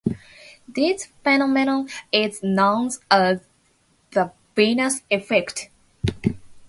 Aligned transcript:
This 0.67 1.09
phenomenon 1.23 1.87
is 2.11 2.41
known 2.41 2.89
as 3.11 3.39
the 4.09 4.31
Venus 4.55 5.03
effect. 5.11 5.69